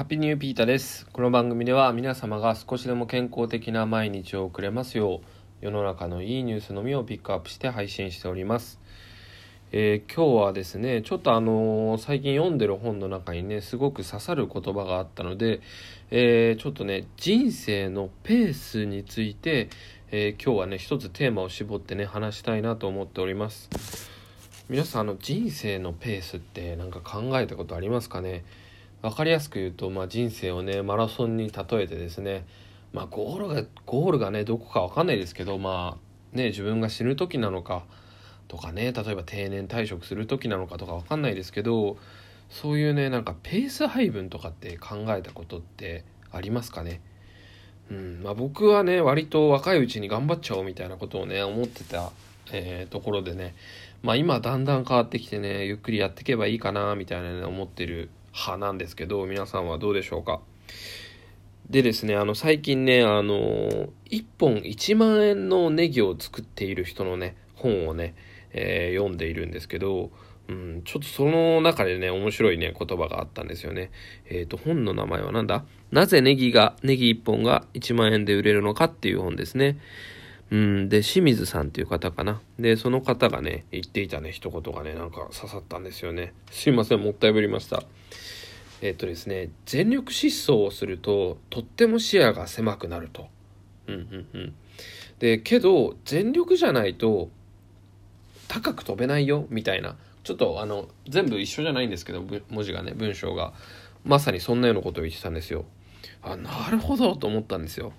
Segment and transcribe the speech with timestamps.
[0.00, 1.06] ハッピーニューピータです。
[1.12, 5.26] この番組では皆様が少しでも健康的な毎日を送れますよう、
[5.60, 8.80] 世の中のいいニュースのみをピックアップして配信しております。
[9.72, 15.60] えー、今日はですね、ちょっとあのー、最近読んでる本の中にね、すごく刺さる言葉があったので、
[16.10, 19.68] えー、ちょっとね、人生のペースについて、
[20.12, 23.68] え今日はね、一つテーマを絞ってね、話したいなと思っております。
[24.70, 28.44] 皆さん、あの、人生のペースって何か考えたことありますかね？
[29.02, 32.46] 分かりやすく言うと、まあ、人生をねマラソンに例えてですね、
[32.92, 35.96] まあ、ゴールがゴールがねどこか分かんないですけどま
[36.34, 37.84] あね自分が死ぬ時なのか
[38.48, 41.96] とかね例えば定年退職する時なのかとか分かんないですけど
[42.50, 47.00] そういうねなんかペース配分とかって考えたことってありますかね？
[47.90, 52.12] うんまあ、僕はね割と若いうちに頑張っちゃおうみたいなことをね思ってた、
[52.52, 53.54] えー、ところでね
[54.02, 60.40] まあ今だんだん変わってきてねゆっくりやっていけばいいかなみたいなね思ってる派なんですけど、皆さんはどうでしょうか？
[61.68, 63.34] でですね、あの、最近ね、あの、
[64.10, 68.14] 1本1万円のネギを作っている人のね、本をね、
[68.52, 70.10] えー、読んでいるんですけど、
[70.48, 73.92] うん、ちょっとその中でね、面白いね、言葉があったんですよね。
[74.28, 75.64] えっ、ー、と、本の名前は何だ？
[75.92, 79.78] なぜネギが、ネギ1本が1万円で売れるのかっていう本ですね。
[80.50, 82.40] うん、で、清水さんっていう方かな。
[82.58, 86.32] で、その方がね、言っていたね、一言がね、なんか刺さったんですよね。
[86.50, 87.84] すいません、もったいぶりました。
[88.82, 93.28] えっ、とですね、全力疾走をすると、とっても視野が狭くなると。
[93.86, 94.54] うんうんうん。
[95.18, 97.28] で、けど、全力じゃないと、
[98.48, 99.96] 高く飛べないよ、みたいな。
[100.24, 103.52] ちょっと、あの、全部一緒じゃないんですけど、文字がね、文章が。
[104.04, 105.66] まさにそんなようなことを言ってたんですよ。
[106.22, 107.92] あ、なるほど、と思ったんですよ。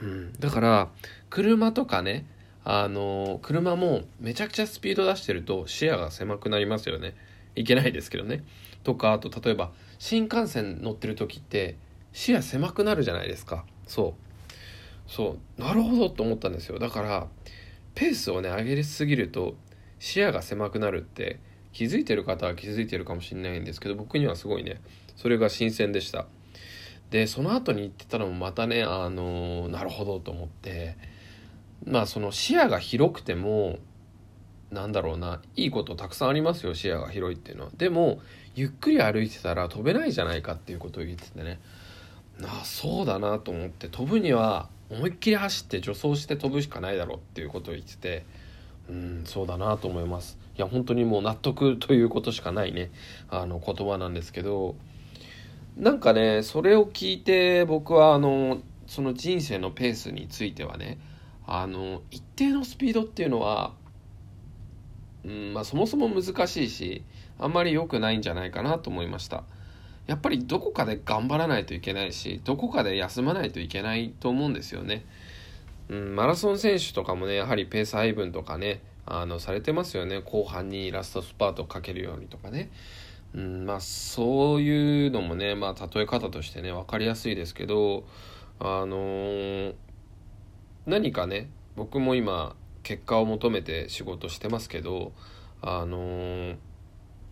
[0.00, 0.88] うん、だから
[1.30, 2.26] 車とかね
[2.64, 7.14] あの車もめちゃくちゃスピード出してると視野が狭くなりますよね
[7.54, 8.42] いけないですけどね
[8.82, 9.70] とかあと例えば
[10.04, 11.78] 新幹線乗ってる時って
[12.12, 13.64] 視野狭くなるじゃないですか。
[13.86, 14.14] そ
[15.08, 15.10] う。
[15.10, 15.60] そう。
[15.60, 16.78] なるほどと思ったんですよ。
[16.78, 17.26] だから
[17.94, 19.54] ペースをね上げすぎると
[19.98, 21.40] 視野が狭くなるって
[21.72, 24.82] 気づいてる方は気づいてるかもしれないんですけど僕にはすごいね
[25.16, 26.26] それが新鮮でした。
[27.08, 30.98] でその後に言ってたのもまたねあのなるほどと思って
[31.86, 33.78] まあその視野が広くても
[34.70, 37.70] なんだろうないいことたくさんありますよ視野が広いっていうのは。
[37.78, 38.20] でも
[38.54, 41.60] ゆっくり歩いてたら飛べないじゃないかっていうことを言っててね。
[42.42, 48.24] あそうだなと思って飛ぶには思いっきり走って助走して飛ぶしかないだろうっていうことを言ってて。
[48.88, 50.38] うんそうだなと思います。
[50.56, 52.90] いや本当にもう納得ということしかないね。
[53.30, 54.74] あの言葉なんですけど。
[55.76, 60.98] なんかねそれを聞いて僕はあのその人生のペースについてはね
[61.46, 63.72] あの一定のスピードっていうのは、
[65.24, 67.02] うんまあ、そもそも難しいし
[67.38, 69.44] あんまり良くないんじゃないかなと思いました。
[70.06, 75.06] やっぱりどこかで頑張らないといけないしどこかで休まないといけないと思うんですよね、
[75.88, 80.22] うん、マラソン選手とかもねやはりペース配分とかねあのされてますよね。
[80.24, 82.70] 後半にラストスパートかけるようにとかね。
[83.34, 88.04] うん、まあそういうのもね、まあ例え方としてね、分かりやすいですけど、
[88.60, 89.74] あのー、
[90.86, 95.12] 何かね、僕も今結果を求めて仕事してますけど、
[95.60, 96.56] あのー、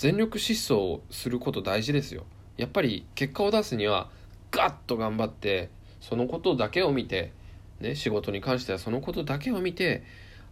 [0.00, 2.24] 全力疾走すること大事ですよ。
[2.56, 4.08] やっぱり結果を出すには
[4.50, 5.68] ガッと頑張って
[6.00, 7.34] そのことだけを見て、
[7.80, 10.02] ね、仕事に関してはそのことだけを見て、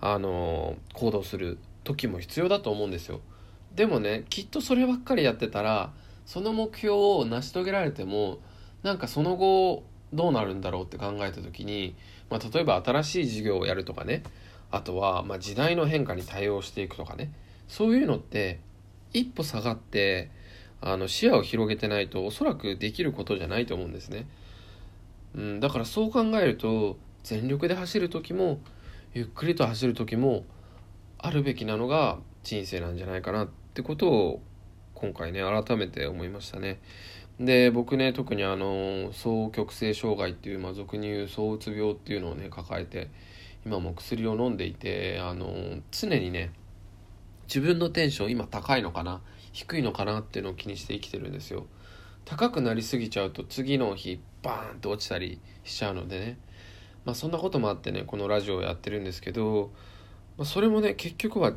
[0.00, 3.20] あのー、行動する時も必要だと思うんですよ。
[3.76, 5.92] でもねきっとそればっかりやってたら
[6.24, 8.38] その目標を成し遂げられても
[8.82, 11.94] なんかその後どうなるんだろうって考えた時に、
[12.30, 14.24] まあ、例えば新しい事業をやるとかね
[14.72, 17.30] あとはま時代の変化に対応していくとかね
[17.68, 18.58] そういうのって
[19.16, 20.30] 一歩下がって
[20.80, 24.26] あの視野を広げてないとおそらくできることじゃないと思うんですね。
[25.34, 28.60] うん、だからそう考えると全力で走る時も
[29.14, 30.44] ゆっくりと走る時も
[31.18, 34.42] あるべきなのが人生なんじゃないかなってことを
[34.94, 36.80] 今回ね改めて思いましたね。
[37.40, 43.08] で僕ね特にあの双極性障害っていう、まあ、俗に言う躁うつ病っていうのをね抱えて
[43.64, 45.52] 今も薬を飲んでいてあの
[45.90, 46.52] 常にね
[47.46, 49.20] 自分のテンション今高いのかな？
[49.52, 51.66] 低いのかなっていうのを気にして生きてるんですよ。
[52.24, 56.38] 高くなりすぎちゃうと次の日バーンと落ちたりしちゃうのでね
[57.04, 59.70] まあそんなこともあってねこのラジオをやってるんですけど、
[60.36, 61.52] まあ、それもね結局は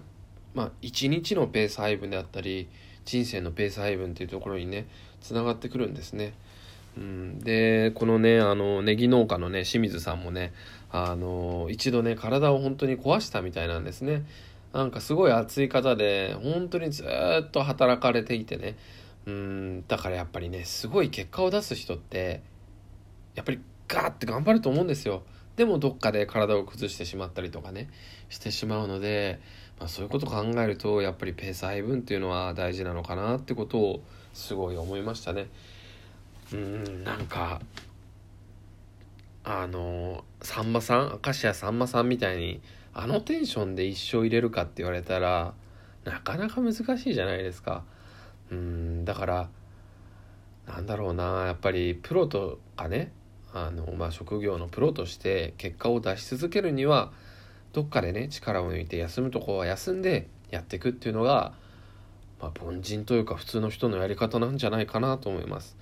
[0.56, 2.69] まあ、一日のペース配分であったり
[3.06, 4.88] 人生のペース配分っていうところにね
[5.21, 6.33] つながってくるんですね。
[6.97, 10.51] うん、でこのねあのネギ農家のね清水さんもね
[10.91, 14.24] あの一度ね体を本当に壊したみたいなんですね。
[14.74, 18.77] なんかすごい熱い方で本当にずっと働かれていてね、
[19.25, 22.42] うんだからやっぱりねすごい結果を出す人って
[23.36, 25.24] やっぱりガーって頑張ると思うんですよ。
[25.56, 27.89] でもどっかで体を崩してしまったりとかね
[28.30, 29.42] してしまうので、
[29.77, 34.01] まあ、そういうことを考えるとやっぱりペース配分っていうのは大事なのかなってことを
[34.33, 35.48] すごい思いましたね。
[36.54, 37.62] うんなんか
[39.51, 42.62] あのさんまさん明石家さんまさんみたいに
[42.94, 45.56] あのテンションで一生入れるかって言われたら
[46.04, 47.84] なかなか難しいじゃないですか
[48.51, 49.50] うんだから
[50.68, 53.12] なんだろうなやっぱりプロとかね
[53.51, 57.12] あの、まあ、職業のプロとして結果を出し続けるには
[57.74, 61.54] どっかでね力を抜いて休むとこは休んでやっていくっていうのが、
[62.40, 65.75] まあ、凡人というか普通の人のやり方なんじゃないかなと思います。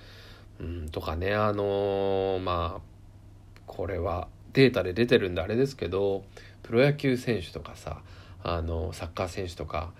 [0.62, 2.97] うんとかねあのー、まあ
[3.68, 6.24] これはデータで出てるんであれですけど
[6.64, 8.02] プロ野球選手とかさ
[8.44, 9.92] あのサッカー選手とか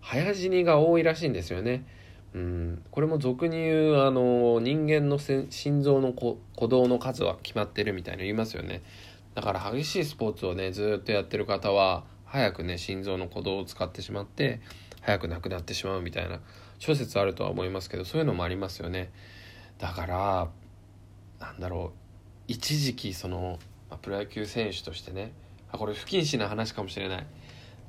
[0.00, 1.84] 早死にが多いらしいんですよね。
[2.34, 6.36] うん、これも俗に言うあの人間の心臓の鼓
[6.68, 8.82] 動の数は決まってるみたいな言いますよね
[9.34, 14.60] だから激しいスポーツをねずっとやってる方は早くね心臓の鼓動を使ってしまって
[15.00, 16.40] 早く亡くなってしまうみたいな
[16.78, 19.10] 諸説あるとは思いますけどそういうのもありますよね
[19.78, 20.48] だから
[21.40, 21.97] なんだろう
[22.58, 25.30] 一時期その、ま、プロ野球選手としてね
[25.70, 27.26] あこれ不謹慎な話かもしれない。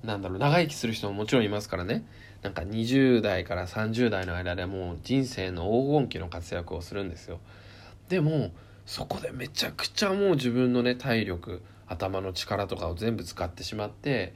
[0.03, 2.05] なんだろう長生きする人ももちろんいますからね。
[2.43, 7.39] なんか20代から30代の間でもう人生の黄金期の活躍をするんですよ。
[8.09, 8.51] でも
[8.85, 14.35] そこでめちゃくちゃもう自分のね体力頭の力とかを全部使ってしまって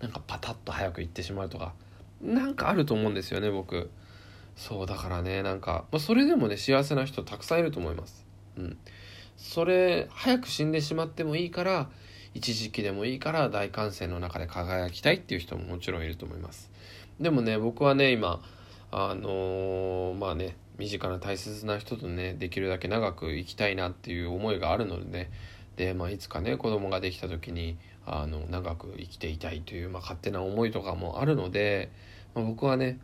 [0.00, 1.74] なんかパタッと早く行ってしまうとか
[2.22, 3.90] なんかあると思うんですよね僕。
[4.56, 8.24] そうだからねなんか、まあ、それでもね幸せな人たくさんいると思います。
[8.56, 8.78] うん。
[9.54, 11.88] それ早く死んでしまってもいいから
[12.34, 16.72] 一時期でもいいから大歓声の中で輝きたいっていう人ももちろんいると思います。
[17.20, 18.42] でもね僕はね今
[18.90, 25.30] あのー、まあね身近な大切な人とねできるだけ長く生きたいなっていう思いがあるのでね
[25.76, 31.92] で、まあ、いつかね子供ができた時にあの長く生きていたいという、まあ、勝手な思いとかもあるので、
[32.34, 32.98] まあ、僕はね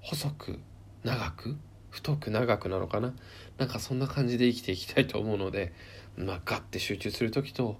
[0.00, 0.58] 細く
[1.04, 1.54] 長く
[1.90, 3.12] 太く長くなのかな？
[3.58, 5.72] なんかそんな感じで生きていきたいと思うので、
[6.16, 7.76] まあ、ガッて集中する時と、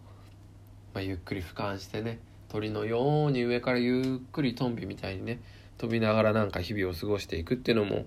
[0.95, 2.19] まあ、ゆっくり俯瞰してね
[2.49, 5.41] 鳥のように上からゆっくりトンビみたいにね
[5.79, 8.05] 飛びながらなんか日々を過ごしていくっていうのも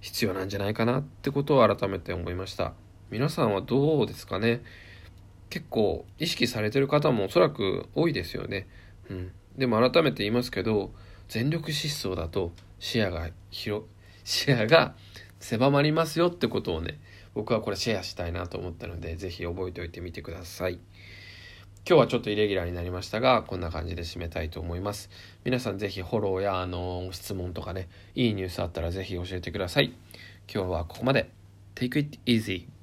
[0.00, 2.72] 必要なんじゃないかなってことを改めて思いました。
[3.10, 4.62] 皆さんはどうですかね？
[5.50, 8.66] 結構意識されてる方もおそらく多いですよね。
[9.10, 9.32] うん。
[9.56, 10.92] でも改めて言いますけど
[11.28, 13.84] 全力疾走だと視野が広
[14.24, 14.94] 視野が
[15.44, 16.98] 狭まりますよってことをね
[17.34, 20.78] 僕はこれシェアしたいなと思ったので是非覚えておいてみてください。
[21.86, 25.10] 今日はちょっとイレギュラーになりましたが、こんな感じで締めたいと思います。
[25.44, 29.92] 皆さん是非フォローや、あの、質問とかね、いいニュースあったら是非教えてください。
[30.50, 31.28] 今日はここまで。
[31.74, 32.73] Take it easy.